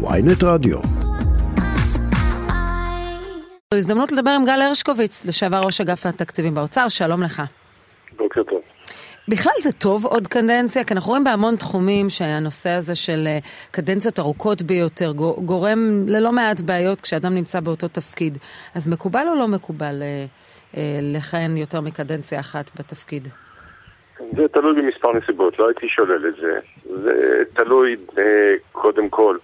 ויינט 0.00 0.42
רדיו. 0.44 0.78
זו 3.74 3.78
הזדמנות 3.78 4.12
לדבר 4.12 4.30
עם 4.30 4.44
גל 4.44 4.60
הרשקוביץ, 4.60 5.26
לשעבר 5.26 5.60
ראש 5.62 5.80
אגף 5.80 6.06
התקציבים 6.06 6.54
באוצר, 6.54 6.88
שלום 6.88 7.22
לך. 7.22 7.42
בוקר 8.16 8.42
טוב. 8.42 8.60
בכלל 9.28 9.52
זה 9.58 9.72
טוב 9.72 10.06
עוד 10.06 10.26
קדנציה, 10.26 10.84
כי 10.84 10.94
אנחנו 10.94 11.10
רואים 11.10 11.24
בהמון 11.24 11.56
תחומים 11.56 12.08
שהנושא 12.08 12.70
הזה 12.70 12.94
של 12.94 13.24
אה, 13.26 13.38
קדנציות 13.70 14.18
ארוכות 14.18 14.62
ביותר 14.62 15.12
גורם 15.44 16.04
ללא 16.06 16.32
מעט 16.32 16.60
בעיות 16.60 17.00
כשאדם 17.00 17.34
נמצא 17.34 17.60
באותו 17.60 17.88
תפקיד. 17.88 18.38
אז 18.74 18.88
מקובל 18.88 19.26
או 19.28 19.34
לא 19.34 19.48
מקובל 19.48 20.02
אה, 20.02 20.24
אה, 20.76 20.98
לכהן 21.02 21.56
יותר 21.56 21.80
מקדנציה 21.80 22.40
אחת 22.40 22.70
בתפקיד? 22.78 23.28
זה 24.36 24.48
תלוי 24.52 24.82
במספר 24.82 25.12
נסיבות, 25.12 25.58
לא 25.58 25.66
הייתי 25.68 25.88
שולל 25.88 26.28
את 26.28 26.34
זה. 26.40 26.58
זה 27.02 27.42
תלוי 27.54 27.96
קודם 28.72 29.08
כל 29.08 29.36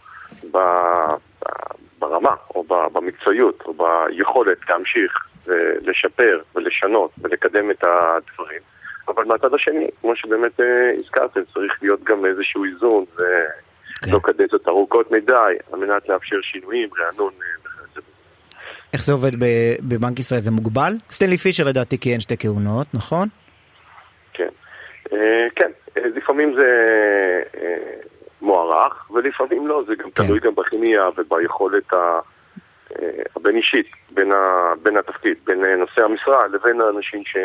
ברמה, 1.99 2.35
או 2.55 2.65
במקצועיות, 2.93 3.63
או 3.65 3.75
ביכולת 3.75 4.59
להמשיך 4.69 5.13
ולשפר 5.47 6.41
ולשנות 6.55 7.11
ולקדם 7.19 7.71
את 7.71 7.85
הדברים. 7.85 8.61
אבל 9.09 9.25
מהצד 9.25 9.55
השני, 9.55 9.87
כמו 10.01 10.17
שבאמת 10.17 10.61
אה, 10.61 10.67
הזכרתם, 10.99 11.41
צריך 11.55 11.73
להיות 11.83 12.05
גם 12.05 12.27
איזשהו 12.27 12.65
איזון 12.65 13.05
ולא 13.19 14.19
כן. 14.19 14.33
קדנציות 14.33 14.69
ארוכות 14.69 15.11
מדי, 15.11 15.55
על 15.73 15.79
מנת 15.79 16.09
לאפשר 16.09 16.37
שינויים, 16.43 16.89
רענון 16.99 17.33
אה, 17.33 17.47
וכיוצא 17.65 18.01
איך 18.93 19.05
זה 19.05 19.13
עובד 19.13 19.31
בבנק 19.89 20.19
ישראל? 20.19 20.41
זה 20.41 20.51
מוגבל? 20.51 20.93
סטנלי 21.11 21.37
פישר 21.37 21.65
לדעתי 21.65 21.99
כיהן 21.99 22.21
שתי 22.21 22.37
כהונות, 22.39 22.87
נכון? 22.95 23.29
כן. 24.33 24.49
אה, 25.13 25.47
כן, 25.57 25.71
לפעמים 25.97 26.55
זה 26.59 26.67
מוערך, 28.45 29.11
ולפעמים 29.11 29.67
לא, 29.67 29.83
זה 29.87 29.95
גם 29.95 30.11
כן. 30.11 30.27
תלוי 30.27 30.41
גם 30.41 30.55
בכימיה 30.55 31.03
וביכולת 31.17 31.93
הבין 33.37 33.57
אישית, 33.57 33.87
בין, 34.11 34.31
בין 34.83 34.97
התפקיד, 34.97 35.37
בין 35.45 35.65
נושאי 35.79 36.03
המשרה 36.03 36.47
לבין 36.47 36.81
האנשים 36.81 37.23
ש... 37.25 37.37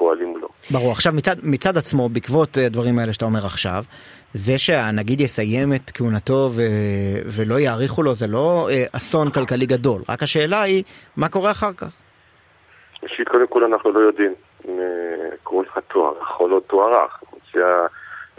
פועלים 0.00 0.36
לו. 0.36 0.48
ברור. 0.70 0.92
עכשיו 0.92 1.12
מצד, 1.12 1.36
מצד 1.42 1.76
עצמו, 1.76 2.08
בעקבות 2.08 2.58
אה, 2.58 2.66
הדברים 2.66 2.98
האלה 2.98 3.12
שאתה 3.12 3.24
אומר 3.24 3.46
עכשיו, 3.46 3.82
זה 4.32 4.58
שהנגיד 4.58 5.20
יסיים 5.20 5.72
את 5.74 5.90
כהונתו 5.94 6.48
ו... 6.56 6.62
ולא 7.36 7.58
יאריכו 7.58 8.02
לו, 8.02 8.14
זה 8.14 8.26
לא 8.26 8.68
אה, 8.70 8.84
אסון 8.96 9.30
כלכלי 9.30 9.66
גדול. 9.66 10.00
רק 10.08 10.22
השאלה 10.22 10.62
היא, 10.62 10.82
מה 11.16 11.28
קורה 11.28 11.50
אחר 11.50 11.72
כך? 11.72 11.92
ראשית, 13.02 13.28
קודם 13.28 13.46
כל 13.46 13.64
אנחנו 13.64 13.92
לא 13.92 14.00
יודעים 14.00 14.34
אם 14.68 14.78
אה, 14.80 15.36
כהונתו 15.44 15.80
תוארך 15.88 16.40
או 16.40 16.48
לא 16.48 16.60
תוארך. 16.66 17.22
אני 17.22 17.40
מציע 17.40 17.66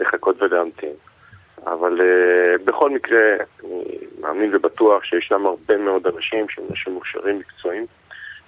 לחכות 0.00 0.42
ולהמתין. 0.42 0.94
אבל 1.66 2.00
uh, 2.00 2.64
בכל 2.64 2.90
מקרה, 2.90 3.20
אני 3.64 3.84
מאמין 4.20 4.50
ובטוח 4.54 5.04
שישנם 5.04 5.46
הרבה 5.46 5.76
מאוד 5.76 6.06
אנשים 6.06 6.46
שהם 6.48 6.64
אנשים 6.70 6.92
מוכשרים, 6.92 7.38
מקצועיים, 7.38 7.86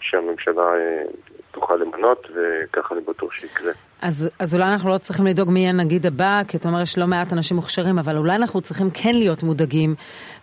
שהממשלה 0.01 0.63
uh, 0.63 1.33
תוכל 1.51 1.77
למנות, 1.77 2.27
וככה 2.35 2.95
אני 2.95 3.05
בטוח 3.05 3.33
שיקרה. 3.33 3.73
אז, 4.03 4.31
אז 4.39 4.55
אולי 4.55 4.65
אנחנו 4.65 4.91
לא 4.91 4.99
צריכים 4.99 5.27
לדאוג 5.27 5.51
מי 5.51 5.61
יהיה 5.61 5.71
הנגיד 5.71 6.07
הבא, 6.07 6.43
כי 6.49 6.57
אתה 6.57 6.69
אומר 6.69 6.83
יש 6.83 6.99
לא 6.99 7.07
מעט 7.07 7.33
אנשים 7.33 7.57
מוכשרים, 7.57 7.99
אבל 7.99 8.17
אולי 8.17 8.37
אנחנו 8.37 8.61
צריכים 8.61 8.91
כן 8.91 9.15
להיות 9.15 9.43
מודאגים 9.43 9.95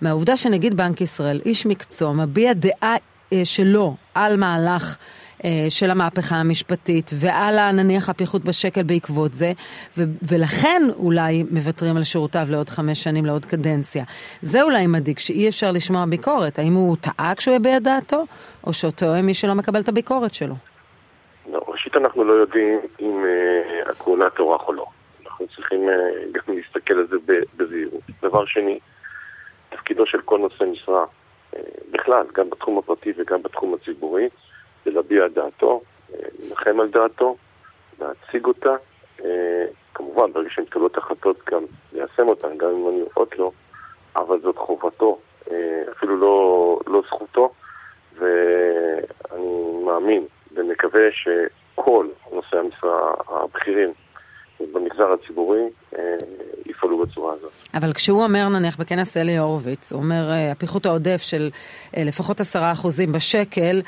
מהעובדה 0.02 0.38
שנגיד 0.38 0.77
בנק 0.77 1.02
ישראל, 1.02 1.42
איש 1.45 1.66
מקצוע, 1.66 2.14
מביע 2.14 2.53
דעה 2.53 2.95
אה, 3.33 3.45
שלו 3.45 3.95
על 4.16 4.38
מהלך 4.38 4.97
של 5.70 5.92
המהפכה 5.92 6.36
המשפטית 6.36 7.11
ועל 7.20 7.72
נניח 7.72 8.09
הפיחות 8.09 8.44
בשקל 8.44 8.84
בעקבות 8.84 9.34
זה, 9.34 9.52
ו- 9.98 10.03
ולכן 10.30 10.81
אולי 10.98 11.44
מוותרים 11.52 11.98
על 11.98 12.03
שירותיו 12.03 12.45
לעוד 12.50 12.70
חמש 12.70 13.03
שנים, 13.03 13.25
לעוד 13.25 13.45
קדנציה. 13.45 14.03
זה 14.42 14.61
אולי 14.61 14.88
מדאיג, 14.88 15.20
שאי 15.20 15.50
אפשר 15.50 15.72
לשמוע 15.72 16.06
ביקורת. 16.06 16.59
האם 16.59 16.73
הוא 16.73 16.98
טעה 17.02 17.33
כשהוא 17.36 17.56
יביע 17.56 17.80
דעתו, 17.80 18.23
או 18.67 18.73
שאותו 18.73 19.06
מי 19.23 19.33
שלא 19.33 19.53
מקבל 19.53 19.80
את 19.80 19.89
הביקורת 19.89 20.33
שלו? 20.33 20.56
לא, 21.52 21.61
ראשית 21.67 21.95
אנחנו 21.98 22.23
לא 22.23 22.33
יודעים 22.33 22.80
אם 22.99 23.26
uh, 23.26 23.92
הכהונה 23.92 24.30
תוארך 24.30 24.67
או 24.67 24.73
לא. 24.73 24.86
אנחנו 25.26 25.48
צריכים 25.55 25.89
uh, 25.89 25.92
גם 26.32 26.55
להסתכל 26.55 26.93
על 26.93 27.08
זה 27.08 27.16
בזהירות. 27.58 28.02
דבר 28.21 28.45
שני, 28.45 28.80
תפקידו 29.70 30.05
של 30.05 30.21
כל 30.21 30.39
נושא 30.39 30.64
משרה, 30.64 31.05
uh, 31.05 31.58
בכלל, 31.92 32.23
גם 32.33 32.49
בתחום 32.49 32.77
הפרטי 32.77 33.14
וגם 33.17 33.43
בתחום 33.43 33.73
הציבורי, 33.73 34.30
זה 34.86 34.92
להביע 34.92 35.27
דעתו, 35.27 35.81
להילחם 36.39 36.80
על 36.80 36.89
דעתו, 36.89 37.36
להציג 37.99 38.45
אותה. 38.45 38.75
Uh, 39.19 39.23
כמובן, 39.93 40.33
ברגע 40.33 40.49
שמתקבלות 40.49 40.97
החלטות 40.97 41.37
גם 41.52 41.64
ליישם 41.93 42.27
אותן, 42.27 42.58
גם 42.58 42.69
אם 42.69 42.89
אני 42.89 42.97
נראות 42.97 43.37
לו, 43.37 43.52
אבל 44.15 44.39
זאת 44.42 44.58
חובתו, 44.58 45.19
uh, 45.45 45.52
אפילו 45.92 46.17
לא, 46.17 46.80
לא 46.87 47.02
זכותו, 47.08 47.53
ואני 48.15 49.83
מאמין 49.86 50.25
ומקווה 50.53 51.02
שכל 51.11 52.08
נושאי 52.31 52.59
המשרה 52.59 53.13
הבכירים 53.27 53.89
במגזר 54.73 55.11
הציבורי 55.13 55.61
אה, 55.61 55.67
בצורה 57.11 57.33
הזאת. 57.33 57.52
אבל 57.73 57.94
כשהוא 57.94 58.23
אומר 58.23 58.49
נניח 58.49 58.77
בכנס 58.77 59.17
אלי 59.17 59.38
הורוביץ, 59.38 59.92
הוא 59.92 60.02
אומר 60.02 60.32
אה, 60.32 60.52
הפיחות 60.52 60.86
העודף 60.86 61.22
של 61.22 61.49
אה, 61.98 62.04
לפחות 62.04 62.39
עשרה 62.39 62.72
אחוזים 62.72 63.11
בשקל 63.11 63.82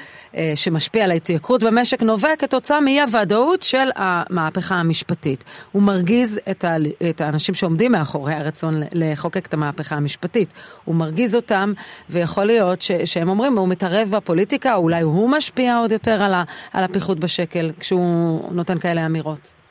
שמשפיע 0.55 1.03
על 1.03 1.11
ההתייקרות 1.11 1.63
במשק 1.63 2.03
נובע 2.03 2.35
כתוצאה 2.39 2.81
מאי 2.81 3.01
הוודאות 3.01 3.61
של 3.61 3.89
המהפכה 3.95 4.75
המשפטית. 4.75 5.43
הוא 5.71 5.83
מרגיז 5.83 6.39
את, 6.51 6.63
ה, 6.63 6.75
את 7.09 7.21
האנשים 7.21 7.55
שעומדים 7.55 7.91
מאחורי 7.91 8.33
הרצון 8.33 8.81
לחוקק 8.91 9.45
את 9.45 9.53
המהפכה 9.53 9.95
המשפטית. 9.95 10.49
הוא 10.85 10.95
מרגיז 10.95 11.35
אותם 11.35 11.71
ויכול 12.09 12.45
להיות 12.45 12.81
ש, 12.81 12.91
שהם 13.05 13.29
אומרים 13.29 13.57
הוא 13.57 13.67
מתערב 13.67 14.09
בפוליטיקה, 14.11 14.75
אולי 14.75 15.01
הוא 15.01 15.29
משפיע 15.29 15.77
עוד 15.77 15.91
יותר 15.91 16.23
על, 16.23 16.33
ה, 16.33 16.43
על 16.73 16.83
הפיחות 16.83 17.19
בשקל 17.19 17.71
כשהוא 17.79 18.41
נותן 18.51 18.79
כאלה 18.79 19.05
אמירות. 19.05 19.62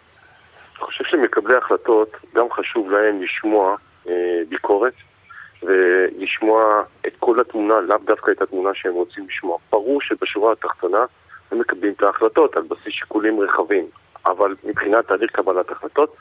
אני 1.42 1.48
חושב 1.48 1.56
שמקבלי 1.56 1.56
החלטות, 1.56 2.08
גם 2.34 2.46
חשוב 2.50 2.90
להם 2.90 3.22
לשמוע 3.22 3.76
אה, 4.08 4.40
ביקורת 4.48 4.92
ולשמוע 5.62 6.82
את 7.06 7.12
כל 7.18 7.40
התמונה, 7.40 7.80
לאו 7.80 7.98
דווקא 8.04 8.30
את 8.30 8.42
התמונה 8.42 8.70
שהם 8.74 8.94
רוצים 8.94 9.26
לשמוע. 9.28 9.58
ברור 9.72 10.00
שבשורה 10.00 10.52
התחתונה 10.52 11.04
הם 11.50 11.58
מקבלים 11.58 11.92
את 11.92 12.02
ההחלטות 12.02 12.56
על 12.56 12.62
בסיס 12.62 12.92
שיקולים 12.92 13.40
רחבים, 13.40 13.86
אבל 14.26 14.54
מבחינת 14.64 15.08
תהליך 15.08 15.30
קבלת 15.30 15.70
החלטות, 15.70 16.16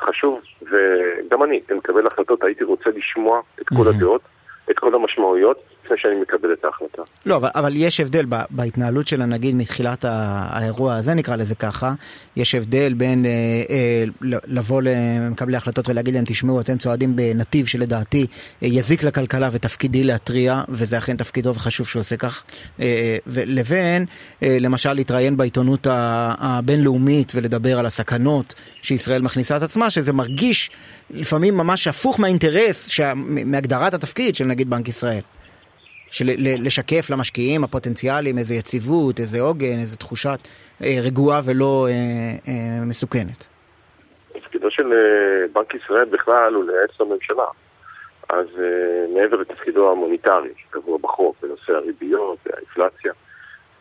חשוב, 0.00 0.40
וגם 0.62 1.42
אני, 1.42 1.60
כמקבל 1.68 2.06
החלטות, 2.06 2.42
הייתי 2.44 2.64
רוצה 2.64 2.90
לשמוע 2.90 3.40
את 3.60 3.68
כל 3.68 3.88
הדעות, 3.88 4.22
את 4.70 4.78
כל 4.78 4.94
המשמעויות, 4.94 5.62
לפני 5.84 5.96
שאני 5.98 6.14
מקבל 6.20 6.52
את 6.52 6.64
ההחלטה. 6.64 7.02
לא, 7.26 7.36
אבל, 7.36 7.48
אבל 7.54 7.72
יש 7.74 8.00
הבדל 8.00 8.24
בהתנהלות 8.50 9.06
של 9.06 9.22
הנגיד 9.22 9.54
מתחילת 9.54 10.04
האירוע 10.08 10.94
הזה, 10.94 11.14
נקרא 11.14 11.36
לזה 11.36 11.54
ככה. 11.54 11.92
יש 12.36 12.54
הבדל 12.54 12.94
בין 12.94 13.26
אה, 13.26 13.30
אה, 13.70 14.04
לבוא 14.46 14.82
למקבלי 14.84 15.56
החלטות 15.56 15.88
ולהגיד 15.88 16.14
להם, 16.14 16.24
תשמעו, 16.26 16.60
אתם 16.60 16.78
צועדים 16.78 17.16
בנתיב 17.16 17.66
שלדעתי 17.66 18.26
אה, 18.62 18.68
יזיק 18.68 19.02
לכלכלה 19.02 19.48
ותפקידי 19.52 20.04
להתריע, 20.04 20.62
וזה 20.68 20.98
אכן 20.98 21.16
תפקידו 21.16 21.54
וחשוב 21.54 21.86
שהוא 21.86 22.00
עושה 22.00 22.16
כך, 22.16 22.44
אה, 22.80 23.16
לבין 23.26 24.04
אה, 24.42 24.56
למשל 24.60 24.92
להתראיין 24.92 25.36
בעיתונות 25.36 25.86
הבינלאומית 25.90 27.32
ולדבר 27.34 27.78
על 27.78 27.86
הסכנות 27.86 28.54
שישראל 28.82 29.22
מכניסה 29.22 29.56
את 29.56 29.62
עצמה, 29.62 29.90
שזה 29.90 30.12
מרגיש 30.12 30.70
לפעמים 31.10 31.56
ממש 31.56 31.88
הפוך 31.88 32.20
מהאינטרס, 32.20 33.00
מהגדרת 33.46 33.94
התפקיד 33.94 34.34
של 34.34 34.44
נגיד 34.44 34.70
בנק 34.70 34.88
ישראל. 34.88 35.22
של 36.10 36.24
לשקף 36.38 37.10
למשקיעים 37.10 37.64
הפוטנציאליים 37.64 38.38
איזה 38.38 38.54
יציבות, 38.54 39.20
איזה 39.20 39.40
עוגן, 39.40 39.78
איזה 39.80 39.96
תחושת 39.96 40.38
אה, 40.84 40.98
רגועה 41.02 41.40
ולא 41.44 41.86
אה, 41.90 41.92
אה, 42.48 42.84
מסוכנת. 42.86 43.46
תפקידו 44.32 44.70
של 44.70 44.92
אה, 44.92 45.46
בנק 45.52 45.74
ישראל 45.74 46.04
בכלל 46.04 46.54
הוא 46.54 46.64
לייעץ 46.64 47.00
לממשלה. 47.00 47.44
אז 48.28 48.46
אה, 48.58 49.06
מעבר 49.14 49.36
לתפקידו 49.36 49.90
המוניטרי 49.90 50.50
שקבוע 50.56 50.98
בחוק 50.98 51.36
בנושא 51.42 51.72
הריביות 51.72 52.38
והאינפלציה, 52.46 53.12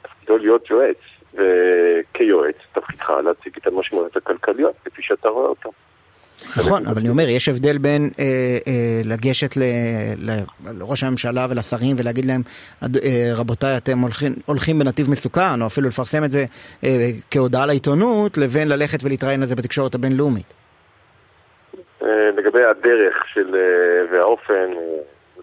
תפקידו 0.01 0.37
להיות 0.37 0.69
יועץ, 0.69 0.97
וכיועץ 1.33 2.55
תפקידך 2.73 3.09
להציג 3.09 3.53
את 3.57 3.67
המשמעויות 3.67 4.17
הכלכליות 4.17 4.75
כפי 4.85 5.01
שאתה 5.01 5.29
רואה 5.29 5.49
אותן. 5.49 5.69
נכון, 6.57 6.87
אבל 6.87 6.99
אני 6.99 7.09
אומר, 7.09 7.29
יש 7.29 7.49
הבדל 7.49 7.77
בין 7.77 8.09
אה, 8.19 8.23
אה, 8.67 9.01
לגשת 9.05 9.57
ל, 9.57 9.63
ל, 10.17 10.31
לראש 10.79 11.03
הממשלה 11.03 11.47
ולשרים 11.49 11.95
ולהגיד 11.99 12.25
להם, 12.25 12.41
אה, 12.83 13.31
רבותיי, 13.35 13.77
אתם 13.77 13.99
הולכים, 13.99 14.35
הולכים 14.45 14.79
בנתיב 14.79 15.09
מסוכן, 15.09 15.61
או 15.61 15.67
אפילו 15.67 15.87
לפרסם 15.87 16.23
את 16.23 16.31
זה 16.31 16.45
אה, 16.83 17.09
כהודעה 17.31 17.65
לעיתונות, 17.65 18.37
לבין 18.37 18.67
ללכת 18.67 19.03
ולהתראיין 19.03 19.41
על 19.41 19.47
זה 19.47 19.55
בתקשורת 19.55 19.95
הבינלאומית. 19.95 20.53
אה, 22.03 22.29
לגבי 22.37 22.63
הדרך 22.63 23.23
של, 23.33 23.55
אה, 23.55 24.11
והאופן, 24.11 24.73
אה, 24.77 24.97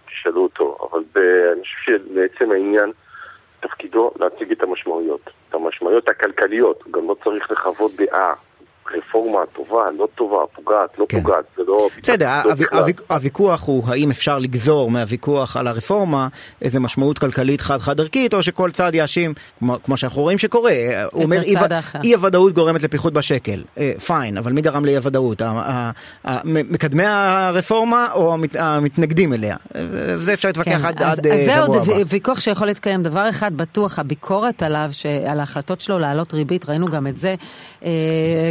תשאלו 0.06 0.42
אותו, 0.42 0.88
אבל 0.90 1.02
ב, 1.14 1.18
אני 1.52 1.62
חושב 1.62 1.76
שלעצם 1.86 2.52
העניין, 2.52 2.92
תפקידו 3.60 4.10
להציג 4.20 4.52
את 4.52 4.62
המשמעויות, 4.62 5.30
את 5.48 5.54
המשמעויות 5.54 6.08
הכלכליות, 6.08 6.82
הוא 6.84 6.92
גם 6.92 7.08
לא 7.08 7.16
צריך 7.24 7.50
לחוות 7.50 7.92
דעה 7.96 8.34
רפורמה 8.98 9.38
טובה, 9.52 9.82
לא 9.98 10.08
טובה, 10.14 10.36
פוגעת, 10.54 10.98
לא 10.98 11.06
כן. 11.08 11.22
פוגעת, 11.22 11.44
זה 11.56 11.62
לא... 11.66 11.88
בסדר, 12.02 12.28
לא 12.44 12.50
הוויכוח- 12.50 12.78
בכלל. 12.78 13.16
הוויכוח- 13.16 13.62
הוא 13.66 13.82
האם 13.86 14.10
אפשר 14.10 14.38
לגזור 14.38 14.90
מהוויכוח 14.90 15.56
על 15.56 15.66
הרפורמה 15.66 16.28
איזה 16.62 16.80
משמעות 16.80 17.18
כלכלית 17.18 17.60
חד-חד 17.60 18.00
ערכית, 18.00 18.34
או 18.34 18.42
שכל 18.42 18.70
צד 18.70 18.94
יאשים, 18.94 19.34
כמו, 19.58 19.76
כמו 19.84 19.96
שאנחנו 19.96 20.22
רואים 20.22 20.38
שקורה, 20.38 20.72
הוא 21.12 21.22
אומר 21.22 21.42
אי, 21.42 21.56
הצד 21.56 21.72
האחר. 21.72 21.98
אי 22.04 22.14
הוודאות 22.14 22.52
גורמת 22.54 22.82
לפיחות 22.82 23.12
בשקל, 23.12 23.62
אה, 23.78 23.92
פיין, 24.06 24.38
אבל 24.38 24.52
מי 24.52 24.62
גרם 24.62 24.84
לאי 24.84 24.96
הוודאות, 24.96 25.42
ה- 25.42 25.48
ה- 25.48 25.90
ה- 26.24 26.40
מקדמי 26.44 27.04
הרפורמה 27.06 28.08
או 28.14 28.34
המת, 28.34 28.56
המתנגדים 28.56 29.32
אליה, 29.32 29.56
אה, 29.74 29.80
זה 30.18 30.32
אפשר 30.32 30.48
להתווכח 30.48 30.84
עד, 30.84 30.98
כן, 30.98 31.04
אז, 31.04 31.18
עד 31.18 31.26
אז 31.26 31.32
אה, 31.32 31.44
זה 31.46 31.52
שבוע 31.52 31.66
עוד 31.66 31.76
הבא. 31.76 31.92
ו- 31.92 32.06
ויכוח 32.06 32.40
שיכול 32.40 32.66
להתקיים. 32.66 33.02
דבר 33.02 33.28
אחד 33.28 33.56
בטוח, 33.56 33.98
הביקורת 33.98 34.62
עליו, 34.62 34.88
ש- 34.92 35.06
על 35.06 35.40
ההחלטות 35.40 35.80
שלו 35.80 35.98
להעלות 35.98 36.34
ריבית, 36.34 36.68
ראינו 36.68 36.86
גם 36.88 37.06
את 37.06 37.16
זה. 37.18 37.34
אה, 37.84 37.90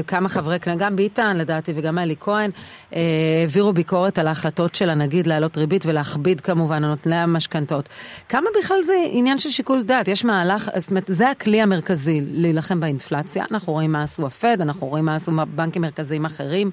כמה 0.07 0.29
חברי 0.31 0.59
כנסת, 0.59 0.79
גם 0.79 0.95
ביטן 0.95 1.37
לדעתי 1.37 1.73
וגם 1.75 1.99
אלי 1.99 2.15
כהן, 2.19 2.51
אה, 2.95 3.01
העבירו 3.41 3.73
ביקורת 3.73 4.19
על 4.19 4.27
ההחלטות 4.27 4.75
של 4.75 4.89
הנגיד 4.89 5.27
להעלות 5.27 5.57
ריבית 5.57 5.85
ולהכביד 5.85 6.41
כמובן 6.41 6.83
על 6.83 6.89
נוטלי 6.89 7.15
המשכנתאות. 7.15 7.89
כמה 8.29 8.49
בכלל 8.59 8.81
זה 8.85 8.93
עניין 9.11 9.37
של 9.37 9.49
שיקול 9.49 9.83
דעת? 9.83 10.07
יש 10.07 10.25
מהלך, 10.25 10.69
זאת 10.77 10.89
אומרת, 10.89 11.03
זה 11.07 11.29
הכלי 11.29 11.61
המרכזי 11.61 12.21
להילחם 12.23 12.79
באינפלציה. 12.79 13.45
אנחנו 13.51 13.73
רואים 13.73 13.91
מה 13.91 14.03
עשו 14.03 14.27
הפד, 14.27 14.61
אנחנו 14.61 14.87
רואים 14.87 15.05
מה 15.05 15.15
עשו 15.15 15.31
בנקים 15.55 15.81
מרכזיים 15.81 16.25
אחרים. 16.25 16.71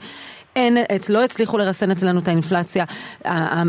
אין, 0.56 0.76
לא 1.08 1.24
הצליחו 1.24 1.58
לרסן 1.58 1.90
אצלנו 1.90 2.20
את 2.20 2.28
האינפלציה. 2.28 2.84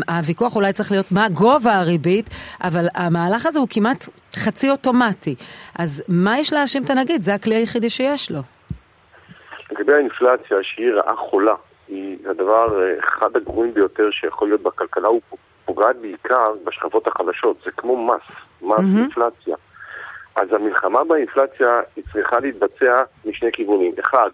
הוויכוח 0.08 0.56
אולי 0.56 0.72
צריך 0.72 0.90
להיות 0.90 1.12
מה 1.12 1.28
גובה 1.28 1.74
הריבית, 1.74 2.30
אבל 2.62 2.86
המהלך 2.94 3.46
הזה 3.46 3.58
הוא 3.58 3.66
כמעט 3.70 4.08
חצי 4.36 4.70
אוטומטי. 4.70 5.34
אז 5.74 6.02
מה 6.08 6.38
יש 6.38 6.52
להאשים 6.52 6.84
את 6.84 6.90
הנגיד? 6.90 7.22
זה 7.22 7.34
הכלי 7.34 7.54
היחידי 7.54 7.90
שיש 7.90 8.30
לו. 8.30 8.42
לגבי 9.70 9.94
האינפלציה, 9.94 10.56
שהיא 10.62 10.92
רעה 10.92 11.16
חולה, 11.16 11.54
היא 11.88 12.18
הדבר, 12.26 12.82
אה, 12.82 12.98
אחד 12.98 13.36
הגרועים 13.36 13.74
ביותר 13.74 14.10
שיכול 14.10 14.48
להיות 14.48 14.62
בכלכלה, 14.62 15.08
הוא 15.08 15.20
פוגעת 15.64 15.96
בעיקר 15.96 16.52
בשכבות 16.64 17.06
החלשות, 17.06 17.56
זה 17.64 17.70
כמו 17.70 18.06
מס, 18.06 18.22
מס 18.62 18.78
מהמם. 18.78 18.98
אינפלציה. 18.98 19.56
אז 20.36 20.52
המלחמה 20.52 21.04
באינפלציה 21.04 21.80
היא 21.96 22.04
צריכה 22.12 22.40
להתבצע 22.40 23.02
משני 23.24 23.52
כיוונים. 23.52 23.92
אחד, 24.00 24.30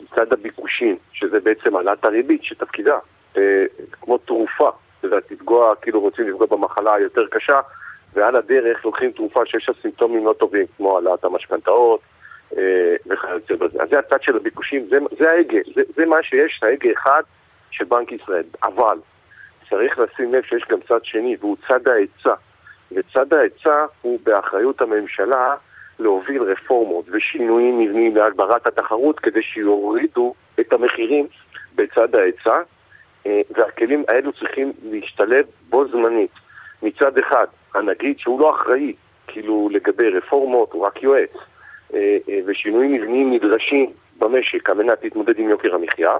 מצד 0.00 0.32
הביקושים, 0.32 0.96
שזה 1.12 1.40
בעצם 1.40 1.76
העלאת 1.76 2.04
הריבית 2.04 2.44
שתפקידה, 2.44 2.98
אה, 3.36 3.64
כמו 3.92 4.18
תרופה, 4.18 4.70
אתה 4.98 5.06
יודע, 5.06 5.20
תפגוע, 5.20 5.74
כאילו 5.76 6.00
רוצים 6.00 6.28
לפגוע 6.28 6.46
במחלה 6.46 6.94
היותר 6.94 7.26
קשה, 7.30 7.60
ועל 8.14 8.36
הדרך 8.36 8.84
לוקחים 8.84 9.10
תרופה 9.10 9.46
שיש 9.46 9.68
לה 9.68 9.74
סימפטומים 9.82 10.26
לא 10.26 10.32
טובים, 10.32 10.66
כמו 10.76 10.96
העלאת 10.96 11.24
המשכנתאות 11.24 12.00
וכיוצא 13.06 13.54
בזה. 13.54 13.82
אז 13.82 13.88
זה 13.90 13.98
הצד 13.98 14.22
של 14.22 14.36
הביקושים, 14.36 14.86
זה, 14.90 14.98
זה 15.18 15.30
ההגה, 15.30 15.58
זה, 15.74 15.82
זה 15.96 16.06
מה 16.06 16.22
שיש, 16.22 16.60
ההגה 16.62 16.88
אחד 16.92 17.22
של 17.70 17.84
בנק 17.84 18.12
ישראל. 18.12 18.44
אבל 18.62 18.98
צריך 19.70 19.98
לשים 19.98 20.34
לב 20.34 20.42
שיש 20.42 20.62
גם 20.70 20.78
צד 20.88 21.04
שני, 21.04 21.36
והוא 21.40 21.56
צד 21.68 21.88
ההיצע. 21.88 22.34
וצד 22.92 23.34
ההיצע 23.34 23.84
הוא 24.02 24.18
באחריות 24.22 24.80
הממשלה 24.80 25.54
להוביל 25.98 26.42
רפורמות 26.42 27.04
ושינויים 27.10 27.78
מבניים 27.78 28.16
להגברת 28.16 28.66
התחרות 28.66 29.20
כדי 29.20 29.42
שיורידו 29.42 30.34
את 30.60 30.72
המחירים 30.72 31.26
בצד 31.74 32.14
ההיצע, 32.14 32.58
אה, 33.26 33.40
והכלים 33.50 34.04
האלו 34.08 34.32
צריכים 34.32 34.72
להשתלב 34.82 35.46
בו 35.68 35.88
זמנית. 35.88 36.30
מצד 36.82 37.18
אחד, 37.18 37.46
הנגיד 37.74 38.18
שהוא 38.18 38.40
לא 38.40 38.50
אחראי, 38.50 38.94
כאילו 39.26 39.68
לגבי 39.72 40.10
רפורמות, 40.10 40.72
הוא 40.72 40.86
רק 40.86 41.02
יועץ, 41.02 41.30
אה, 41.34 41.40
אה, 41.40 41.51
ושינויים 42.46 42.92
מבניים 42.92 43.32
נדרשים 43.32 43.92
במשק 44.18 44.70
על 44.70 44.76
מנת 44.76 44.98
להתמודד 45.04 45.38
עם 45.38 45.48
יוקר 45.48 45.74
המחיה, 45.74 46.10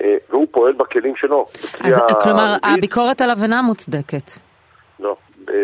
אה, 0.00 0.16
והוא 0.30 0.46
פועל 0.50 0.72
בכלים 0.72 1.16
שלו. 1.16 1.46
אז 1.80 2.02
כלומר, 2.22 2.42
הריבית. 2.42 2.78
הביקורת 2.78 3.20
עליו 3.20 3.36
אינה 3.42 3.62
מוצדקת. 3.62 4.30
לא. 5.00 5.16
אה, 5.48 5.54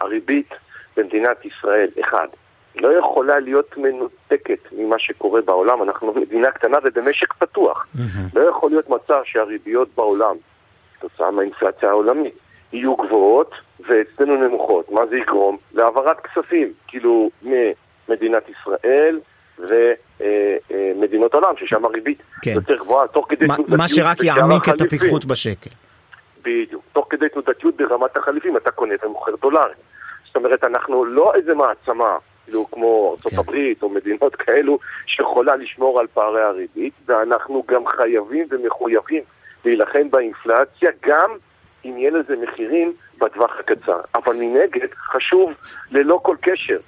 הריבית 0.00 0.48
במדינת 0.96 1.44
ישראל, 1.44 1.88
אחד, 2.00 2.26
לא 2.74 2.98
יכולה 2.98 3.38
להיות 3.38 3.76
מנותקת 3.76 4.72
ממה 4.72 4.98
שקורה 4.98 5.40
בעולם. 5.40 5.82
אנחנו 5.82 6.14
מדינה 6.14 6.50
קטנה 6.50 6.78
ובמשק 6.84 7.32
פתוח. 7.32 7.86
לא 8.34 8.40
יכול 8.40 8.70
להיות 8.70 8.88
מצב 8.88 9.20
שהריביות 9.24 9.88
בעולם, 9.94 10.36
כתוצאה 10.98 11.30
מהאינפלציה 11.30 11.88
העולמית, 11.88 12.34
יהיו 12.72 12.96
גבוהות 12.96 13.54
ואצלנו 13.80 14.36
נמוכות. 14.36 14.90
מה 14.90 15.06
זה 15.06 15.16
יגרום? 15.16 15.56
להעברת 15.74 16.16
כספים, 16.20 16.72
כאילו, 16.88 17.30
ממדינת 18.12 18.42
ישראל 18.48 19.20
ומדינות 20.70 21.34
עולם, 21.34 21.54
ששם 21.56 21.84
הריבית 21.84 22.22
כן. 22.42 22.50
יותר 22.50 22.76
גבוהה, 22.76 23.08
תוך 23.08 23.26
כדי 23.28 23.46
מה- 23.46 23.56
תנודתיות 23.56 23.78
מה 23.78 23.88
שרק 23.88 24.20
יעמיק 24.24 24.68
את. 24.68 24.80
הפיחות 24.80 25.24
בשקל. 25.24 25.70
בדיוק. 26.42 26.82
תוך 26.92 27.06
כדי 27.10 27.28
תנודתיות 27.28 27.76
ברמת 27.76 28.16
החליפים, 28.16 28.56
אתה 28.56 28.70
קונה 28.70 28.94
ומוכר 29.04 29.32
דולרים. 29.42 29.74
זאת 30.26 30.36
אומרת, 30.36 30.64
אנחנו 30.64 31.04
לא 31.04 31.32
איזה 31.34 31.54
מעצמה, 31.54 32.16
כאילו 32.44 32.70
כמו 32.70 33.16
כן. 33.30 33.36
ארה"ב 33.36 33.54
או 33.82 33.88
מדינות 33.88 34.36
כאלו, 34.36 34.78
שיכולה 35.06 35.56
לשמור 35.56 36.00
על 36.00 36.06
פערי 36.14 36.42
הריבית, 36.42 36.92
ואנחנו 37.06 37.64
גם 37.68 37.86
חייבים 37.86 38.46
ומחויבים 38.50 39.22
להילחם 39.64 40.10
באינפלציה, 40.10 40.90
גם 41.06 41.30
אם 41.84 41.98
יהיה 41.98 42.10
לזה 42.10 42.34
מחירים 42.42 42.92
בטווח 43.18 43.50
הקצר. 43.60 44.00
אבל 44.14 44.36
מנגד, 44.36 44.88
חשוב 44.94 45.52
ללא 45.90 46.20
כל 46.22 46.36
קשר, 46.40 46.78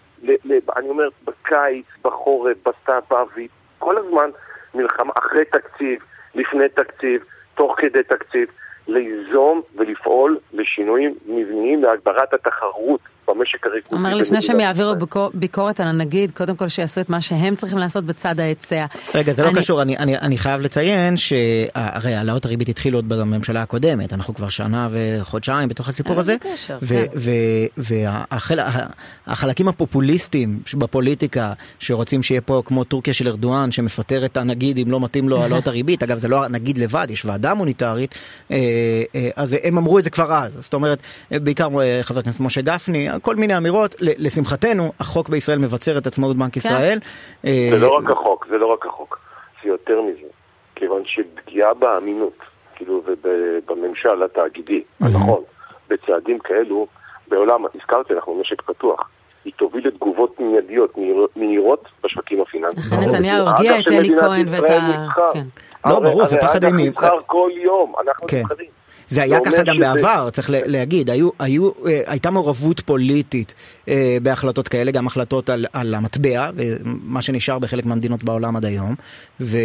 אני 0.76 0.88
אומר, 0.88 1.09
בקיץ, 1.25 1.87
בחורף, 2.05 2.56
בסתיו, 2.67 3.03
באביב, 3.11 3.50
כל 3.79 3.99
הזמן 3.99 4.31
מלחמה 4.75 5.12
אחרי 5.19 5.44
תקציב, 5.44 6.03
לפני 6.35 6.69
תקציב, 6.69 7.25
תוך 7.55 7.75
כדי 7.79 8.03
תקציב, 8.03 8.49
ליזום 8.88 9.62
ולפעול 9.75 10.38
לשינויים 10.53 11.15
מבניים 11.26 11.82
להגברת 11.82 12.35
התחרות 12.35 13.00
במשק 13.36 13.66
הריכוזי. 13.66 13.88
הוא 13.94 13.98
אומר 13.98 14.14
לפני 14.14 14.42
שהם 14.42 14.60
יעבירו 14.60 14.92
ביקורת 15.34 15.81
על 15.81 15.86
הנגיד, 15.86 16.31
קודם 16.31 16.56
כל 16.56 16.69
שיעשו 16.69 17.00
את 17.00 17.10
מה 17.10 17.20
שהם 17.20 17.54
צריכים 17.56 17.78
לעשות 17.78 18.04
בצד 18.04 18.40
ההיצע. 18.40 18.86
רגע, 19.14 19.32
זה 19.32 19.42
לא 19.42 19.48
אני- 19.48 19.58
קשור, 19.60 19.82
אני, 19.82 19.96
אני, 19.98 20.19
אני 20.19 20.38
חייב 20.38 20.60
לציין 20.60 21.16
שהרי 21.16 22.14
העלאות 22.14 22.44
הריבית 22.44 22.69
התחילו 22.69 22.98
עוד 22.98 23.08
בממשלה 23.08 23.62
הקודמת, 23.62 24.12
אנחנו 24.12 24.34
כבר 24.34 24.48
שנה 24.48 24.88
וחודשיים 24.90 25.69
בתוך 25.69 25.88
הסיפור 25.88 26.12
אין 26.12 26.20
הזה, 26.20 26.36
קשר, 26.54 26.78
כן. 26.88 27.04
והחלקים 29.26 29.69
הפופוליסטיים 29.69 30.60
בפוליטיקה 30.75 31.52
שרוצים 31.78 32.22
שיהיה 32.22 32.40
פה 32.40 32.62
כמו 32.64 32.84
טורקיה 32.84 33.14
של 33.14 33.28
ארדואן 33.28 33.72
שמפטר 33.72 34.25
את 34.25 34.37
הנגיד 34.37 34.78
אם 34.78 34.90
לא 34.90 35.00
מתאים 35.00 35.28
לו 35.28 35.42
העלאות 35.42 35.66
הריבית, 35.69 36.02
אגב 36.02 36.19
זה 36.19 36.28
לא 36.28 36.44
הנגיד 36.44 36.78
לבד, 36.78 37.06
יש 37.10 37.25
ועדה 37.25 37.54
מוניטרית, 37.54 38.14
אה, 38.50 38.56
אה, 39.14 39.28
אז 39.37 39.56
הם 39.64 39.78
אמרו 39.78 39.98
את 39.98 40.04
זה 40.04 40.10
כבר 40.10 40.32
אז, 40.34 40.52
זאת 40.60 40.75
אומרת, 40.75 40.98
אה, 41.32 41.38
בעיקר 41.38 41.69
אה, 41.80 41.98
חבר 42.02 42.20
הכנסת 42.20 42.40
משה 42.40 42.61
גפני, 42.61 43.09
כל 43.25 43.37
מיני 43.37 43.57
אמירות, 43.57 43.95
ל- 44.00 44.26
לשמחתנו 44.26 44.93
החוק 45.00 45.28
בישראל 45.28 45.59
מבצר 45.59 45.99
את 45.99 46.07
עצמאות 46.07 46.37
בנק 46.37 46.57
ישראל. 46.57 46.99
אה, 47.47 47.69
זה 47.71 47.78
לא 47.78 47.88
רק 47.97 48.11
החוק, 48.11 48.47
זה 48.50 48.59
לא 48.59 48.66
רק 48.66 48.87
החוק, 48.87 49.19
זה 49.62 49.69
יותר 49.69 50.02
מזה. 50.02 50.26
כיוון 50.75 51.02
שפגיעה 51.07 51.75
באמינות, 51.75 52.38
כאילו, 52.75 53.02
ובממשל 53.07 54.23
התאגידי, 54.23 54.83
הנכון, 55.00 55.43
בצעדים 55.88 56.38
כאלו, 56.38 56.87
בעולם, 57.28 57.64
הזכרתי, 57.75 58.14
אנחנו 58.14 58.40
משק 58.40 58.62
פתוח. 58.62 59.09
היא 59.45 59.52
תוביל 59.57 59.87
לתגובות 59.88 60.40
מיידיות, 60.40 60.99
מהיר- 60.99 61.26
מהירות 61.37 61.85
בשווקים 62.04 62.40
הפיננסיים. 62.40 63.00
לכן. 63.02 63.09
נתניהו 63.11 63.47
הרגיע 63.47 63.81
את 63.81 63.88
אלי 63.88 64.16
כהן 64.21 64.47
ואת 64.49 64.71
ה... 64.71 65.07
כן. 65.33 65.43
לא, 65.87 65.95
הרי- 65.95 66.04
ברור, 66.11 66.26
זה 66.26 66.37
הרי 66.37 66.47
פחד 66.47 66.64
אג"ח 66.64 66.73
אימים. 66.73 66.87
נבחר 66.93 67.16
כל 67.26 67.50
יום, 67.57 67.93
אנחנו 68.07 68.26
כן. 68.28 68.40
נבחרים. 68.40 68.84
זה 69.08 69.23
היה 69.23 69.38
ככה 69.44 69.62
גם 69.62 69.76
שזה- 69.76 69.94
בעבר, 69.94 70.30
צריך 70.30 70.50
להגיד, 70.52 71.11
היו, 71.11 71.28
היו, 71.38 71.70
אה, 71.87 72.00
הייתה 72.06 72.30
מעורבות 72.30 72.80
פוליטית 72.80 73.54
אה, 73.88 74.16
בהחלטות 74.23 74.68
כאלה, 74.68 74.90
גם 74.90 75.06
החלטות 75.06 75.50
על, 75.50 75.66
על 75.73 75.94
המטבע, 75.94 76.50
ומה 76.56 77.23
שנשאר 77.23 77.58
בחלק 77.58 77.87
מהמדינות 77.87 78.25
בעולם 78.25 78.56
עד 78.56 78.64
היום. 78.64 78.94
ו, 79.40 79.56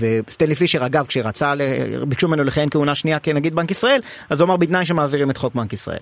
וסטנלי 0.00 0.54
פישר, 0.54 0.86
אגב, 0.86 1.06
כשרצה, 1.06 1.52
ביקשו 2.08 2.28
ממנו 2.28 2.42
לכהן 2.44 2.68
כהונה 2.70 2.94
שנייה 2.94 3.18
כנגיד 3.18 3.54
בנק 3.54 3.70
ישראל, 3.70 4.00
אז 4.30 4.40
הוא 4.40 4.46
אמר 4.46 4.56
בתנאי 4.56 4.84
שמעבירים 4.84 5.30
את 5.30 5.36
חוק 5.36 5.54
בנק 5.54 5.72
ישראל. 5.72 5.98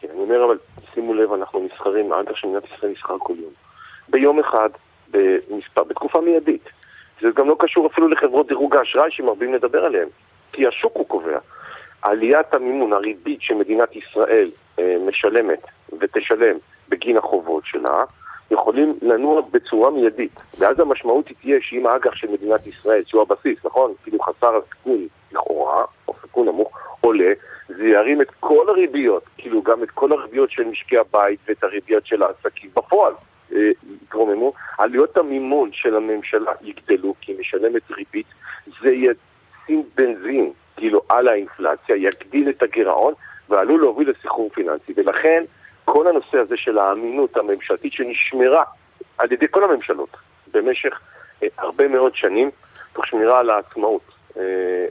כן, 0.00 0.08
אני 0.12 0.20
אומר, 0.20 0.44
אבל 0.44 0.56
שימו 0.94 1.14
לב, 1.14 1.32
אנחנו 1.32 1.68
נסחרים, 1.72 2.12
האג"ח 2.12 2.36
של 2.36 2.46
מדינת 2.48 2.64
ישראל 2.76 2.92
נסחר 2.92 3.16
כל 3.18 3.34
יום. 3.40 3.50
ביום 4.08 4.40
אחד, 4.40 4.68
במספר, 5.10 5.84
בתקופה 5.84 6.20
מיידית. 6.20 6.64
זה 7.20 7.28
גם 7.36 7.48
לא 7.48 7.56
קשור 7.58 7.86
אפילו 7.86 8.08
לחברות 8.08 8.48
דירוג 8.48 8.76
האשראי 8.76 9.10
שמרבים 9.10 9.54
לדבר 9.54 9.78
עליהן, 9.84 10.08
כי 10.52 10.66
השוק 10.66 10.92
הוא 10.94 11.06
קובע. 11.08 11.38
עליית 12.02 12.54
המימון, 12.54 12.92
הריבית 12.92 13.42
שמדינת 13.42 13.96
ישראל 13.96 14.50
אה, 14.78 14.96
משלמת 15.06 15.66
ותשלם 16.00 16.56
בגין 16.88 17.16
החובות 17.16 17.62
שלה, 17.66 18.04
יכולים 18.50 18.98
לנוע 19.02 19.40
בצורה 19.50 19.90
מיידית. 19.90 20.32
ואז 20.58 20.80
המשמעות 20.80 21.28
היא 21.28 21.36
תהיה 21.40 21.58
שאם 21.60 21.86
האג"ח 21.86 22.14
של 22.14 22.30
מדינת 22.30 22.66
ישראל, 22.66 23.02
שהוא 23.06 23.22
הבסיס, 23.22 23.58
נכון? 23.64 23.92
כאילו 24.02 24.18
חסר 24.20 24.56
הסיכון 24.56 25.06
לכאורה, 25.32 25.84
או 26.08 26.14
סיכון 26.22 26.46
נמוך, 26.46 26.78
עולה, 27.00 27.32
זה 27.68 27.84
ירים 27.84 28.22
את 28.22 28.30
כל 28.40 28.68
הריביות, 28.68 29.22
כאילו 29.38 29.62
גם 29.62 29.82
את 29.82 29.90
כל 29.90 30.12
הריביות 30.12 30.50
של 30.50 30.64
משקי 30.64 30.98
הבית 30.98 31.40
ואת 31.48 31.64
הריביות 31.64 32.06
של 32.06 32.22
העסקים 32.22 32.70
בפועל. 32.76 33.12
יתרוממו, 34.02 34.52
עלויות 34.78 35.16
המימון 35.16 35.70
של 35.72 35.96
הממשלה 35.96 36.52
יגדלו 36.62 37.14
כי 37.20 37.32
היא 37.32 37.40
משלמת 37.40 37.82
ריבית, 37.90 38.26
זה 38.82 38.90
כאילו 38.90 39.16
על 41.10 41.28
האינפלציה, 41.28 41.96
יגדיל 41.96 42.48
את 42.48 42.62
הגירעון 42.62 43.14
ועלול 43.48 43.80
להוביל 43.80 44.10
לסחרור 44.10 44.50
פיננסי. 44.54 44.92
ולכן 44.96 45.42
כל 45.84 46.06
הנושא 46.06 46.38
הזה 46.38 46.56
של 46.56 46.78
האמינות 46.78 47.36
הממשלתית 47.36 47.92
שנשמרה 47.92 48.64
על 49.18 49.32
ידי 49.32 49.46
כל 49.50 49.64
הממשלות 49.64 50.16
במשך 50.52 51.00
אה, 51.42 51.48
הרבה 51.58 51.88
מאוד 51.88 52.14
שנים, 52.14 52.50
תוך 52.92 53.06
שמירה 53.06 53.40
על 53.40 53.50
העצמאות, 53.50 54.02
אה, 54.36 54.42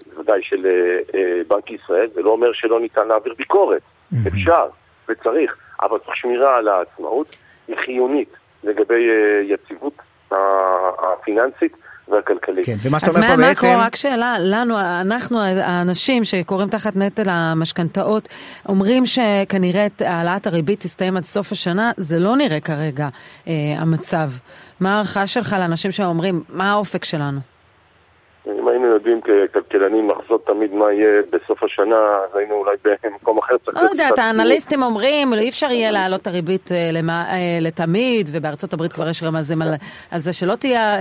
בוודאי 0.07 0.43
של 0.43 0.65
אה, 0.65 1.19
אה, 1.19 1.41
בנק 1.47 1.71
ישראל, 1.71 2.09
זה 2.13 2.21
לא 2.21 2.29
אומר 2.29 2.53
שלא 2.53 2.79
ניתן 2.79 3.07
להעביר 3.07 3.33
ביקורת, 3.37 3.81
mm-hmm. 3.81 4.27
אפשר 4.27 4.67
וצריך, 5.09 5.57
אבל 5.81 5.97
תוך 5.97 6.15
שמירה 6.15 6.57
על 6.57 6.67
העצמאות 6.67 7.35
היא 7.67 7.75
חיונית 7.75 8.37
לגבי 8.63 9.09
אה, 9.09 9.41
יציבות 9.43 9.93
הפיננסית. 10.31 11.77
והכלכלית. 12.11 12.65
כן, 12.65 12.75
ומה 12.83 12.99
שאתה 12.99 13.11
אומר 13.11 13.21
פה 13.21 13.27
בעצם... 13.27 13.41
אז 13.43 13.63
מהמקרו, 13.63 13.85
רק 13.85 13.95
שאלה, 13.95 14.35
לנו, 14.39 14.79
אנחנו 14.79 15.41
האנשים 15.41 16.23
שקוראים 16.23 16.69
תחת 16.69 16.95
נטל 16.95 17.29
המשכנתאות, 17.29 18.29
אומרים 18.69 19.05
שכנראה 19.05 19.87
העלאת 19.99 20.47
הריבית 20.47 20.79
תסתיים 20.79 21.17
עד 21.17 21.25
סוף 21.25 21.51
השנה, 21.51 21.91
זה 21.97 22.19
לא 22.19 22.35
נראה 22.35 22.59
כרגע 22.59 23.09
אה, 23.47 23.53
המצב. 23.77 24.29
מה 24.79 24.93
ההערכה 24.93 25.27
שלך 25.27 25.55
לאנשים 25.59 25.91
שאומרים, 25.91 26.43
מה 26.49 26.71
האופק 26.71 27.03
שלנו? 27.03 27.39
אם 28.59 28.67
היינו 28.67 28.85
יודעים 28.85 29.21
ככלכלנים 29.21 30.09
לחזות 30.09 30.45
תמיד 30.45 30.73
מה 30.73 30.93
יהיה 30.93 31.21
בסוף 31.31 31.63
השנה, 31.63 31.95
אז 31.95 32.35
היינו 32.35 32.55
אולי 32.55 32.75
במקום 33.03 33.37
אחר. 33.37 33.55
לא 33.73 33.79
יודעת, 33.79 34.19
האנליסטים 34.19 34.83
אומרים, 34.83 35.33
אי 35.33 35.49
אפשר 35.49 35.71
יהיה 35.71 35.91
להעלות 35.91 36.21
את 36.21 36.27
הריבית 36.27 36.71
אה, 36.71 36.89
אה, 37.09 37.57
לתמיד, 37.61 38.29
ובארצות 38.31 38.73
הברית 38.73 38.93
כבר 38.93 39.09
יש 39.09 39.23
רמזים 39.23 39.61
על 40.11 40.19
זה 40.19 40.33
שלא 40.33 40.53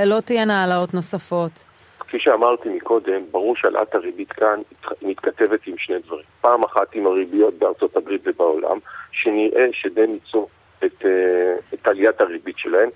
לא 0.05 0.21
תהיינה 0.21 0.61
העלאות 0.61 0.95
נוספות. 0.95 1.64
כפי 2.00 2.19
שאמרתי 2.21 2.69
מקודם, 2.69 3.23
ברור 3.31 3.57
שהעלאת 3.57 3.95
הריבית 3.95 4.33
כאן 4.33 4.61
מתכתבת 5.02 5.67
עם 5.67 5.75
שני 5.78 5.97
דברים. 6.07 6.25
פעם 6.40 6.64
אחת 6.64 6.95
עם 6.95 7.07
הריביות 7.07 7.55
בארצות 7.55 7.97
הברית 7.97 8.21
ובעולם, 8.26 8.78
שנראה 9.12 9.67
שדי 9.73 10.07
מיצו 10.07 10.47
את, 10.85 11.05
אה, 11.05 11.55
את 11.75 11.88
עליית 11.88 12.21
הריבית 12.21 12.59
שלהם, 12.59 12.88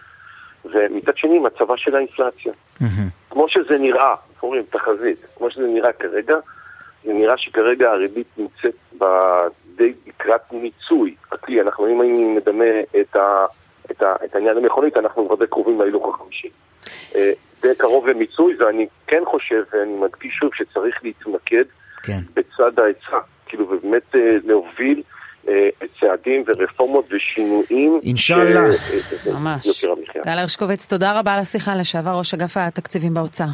ומצד 0.64 1.16
שני 1.16 1.38
מצבה 1.38 1.76
של 1.76 1.96
האינפלציה. 1.96 2.52
כמו 3.30 3.48
שזה 3.48 3.78
נראה, 3.78 4.14
אומרים 4.42 4.62
תחזית, 4.70 5.26
כמו 5.36 5.50
שזה 5.50 5.66
נראה 5.66 5.92
כרגע, 5.92 6.36
זה 7.04 7.12
נראה 7.12 7.36
שכרגע 7.36 7.90
הריבית 7.90 8.26
נמצאת 8.38 8.74
די 9.76 9.92
לקראת 10.06 10.52
מיצוי 10.52 11.14
הכלי. 11.32 11.60
אנחנו, 11.60 11.86
אם 11.86 12.02
אני 12.02 12.36
מדמה 12.36 12.80
את, 13.00 13.16
ה, 13.16 13.44
את, 13.90 14.02
ה, 14.02 14.14
את 14.24 14.34
העניין 14.34 14.56
המכונית, 14.56 14.96
אנחנו 14.96 15.26
כבר 15.26 15.36
די 15.36 15.46
קרובים 15.46 15.80
להילוך 15.80 16.14
החמישי. 16.14 16.48
אה, 17.14 17.32
די 17.62 17.68
קרוב 17.78 18.06
למיצוי, 18.06 18.56
ואני 18.58 18.86
כן 19.06 19.22
חושב, 19.26 19.62
ואני 19.72 19.92
מדגיש 19.92 20.34
שוב, 20.34 20.50
שצריך 20.54 21.00
להתמקד 21.02 21.64
כן. 22.02 22.18
בצד 22.34 22.78
ההיצע, 22.78 23.18
כאילו, 23.46 23.70
ובאמת 23.70 24.14
אה, 24.14 24.36
להוביל 24.44 25.02
אה, 25.48 25.68
צעדים 26.00 26.44
ורפורמות 26.46 27.04
ושינויים. 27.10 28.00
אינשאללה. 28.02 28.60
ממש. 29.26 29.84
גל 30.24 30.38
הרשקוביץ, 30.38 30.86
תודה 30.86 31.18
רבה 31.18 31.34
על 31.34 31.40
השיחה, 31.40 31.74
לשעבר 31.74 32.10
ראש 32.18 32.34
אגף 32.34 32.56
התקציבים 32.56 33.14
באוצר. 33.14 33.44